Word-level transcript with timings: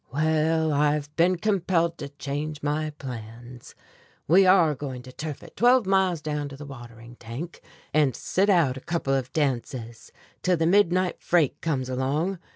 Well, 0.11 0.73
I've 0.73 1.15
been 1.15 1.37
compelled 1.37 1.99
to 1.99 2.09
change 2.09 2.63
my 2.63 2.89
plans. 2.97 3.75
We 4.27 4.47
are 4.47 4.73
going 4.73 5.03
to 5.03 5.11
turf 5.11 5.43
it 5.43 5.55
twelve 5.55 5.85
miles 5.85 6.23
down 6.23 6.49
to 6.49 6.57
the 6.57 6.65
watering 6.65 7.17
tank, 7.17 7.61
and 7.93 8.15
sit 8.15 8.49
out 8.49 8.77
a 8.77 8.81
couple 8.81 9.13
of 9.13 9.31
dances 9.31 10.11
till 10.41 10.57
the 10.57 10.65
midnight 10.65 11.21
freight 11.21 11.61
comes 11.61 11.87
along. 11.87 12.39